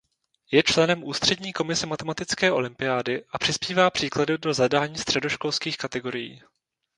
[0.51, 6.41] Je členem Ústřední komise Matematické olympiády a přispívá příklady do zadání středoškolských kategorií.